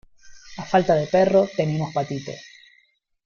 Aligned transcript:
a 0.61 0.65
falta 0.71 0.93
de 0.95 1.05
perro, 1.15 1.41
tenemos 1.59 1.93
patito. 1.97 2.33